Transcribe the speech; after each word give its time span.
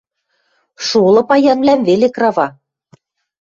–Шолы 0.85 1.21
паянвлӓм 1.29 1.81
веле 1.89 2.07
крава. 2.15 2.47